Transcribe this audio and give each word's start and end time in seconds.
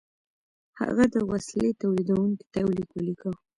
هغه 0.79 1.03
د 1.13 1.15
وسیلې 1.31 1.71
تولیدوونکي 1.81 2.45
ته 2.51 2.57
یو 2.63 2.69
لیک 2.77 2.89
ولیکه 2.93 3.31